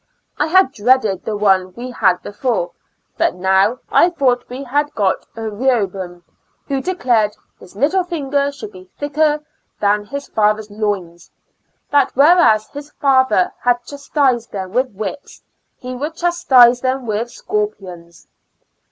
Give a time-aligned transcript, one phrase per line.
[0.39, 2.71] I bad dreaded tbe one we bad before,
[3.19, 6.23] but now I tbougbt we bad o^ot a Eeboboa^m,
[6.67, 9.43] wbo declared" bis little fiuger sbould be tbicker
[9.79, 11.29] tban bis fatber's loins;
[11.93, 15.41] tbat wbereas bis fatber bad cbastised tbem witb wbips,
[15.83, 18.25] be would cbas tise tbem witb scorpions."